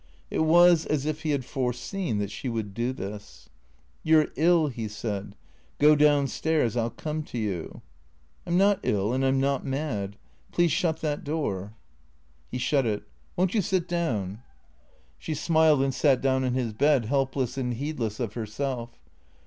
[0.31, 3.49] It was as if he had foreseen that she would do this.
[4.01, 5.35] "You're ill," he said.
[5.77, 7.83] "Go down stairs; I'll come to you.""
[8.47, 10.17] I 'm not ill and I 'm not mad.
[10.51, 11.73] Please shut that door."
[12.49, 13.03] He shut it."
[13.35, 14.39] Won't you sit down?"
[15.19, 18.97] THECREATOES 239 She smiled and sat down on his bed, helpless and heedless of herself.